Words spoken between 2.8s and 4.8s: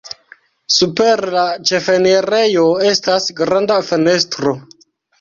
estas granda fenestro.